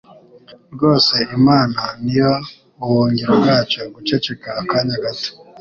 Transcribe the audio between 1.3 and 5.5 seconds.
Imana ni yo buhungiro bwacu guceceka akanya gato